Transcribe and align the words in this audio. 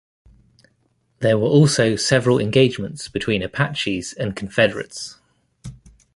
There 1.19 1.37
were 1.37 1.45
also 1.47 1.95
several 1.95 2.39
engagements 2.39 3.07
between 3.07 3.43
Apaches 3.43 4.13
and 4.13 4.35
Confederates. 4.35 5.19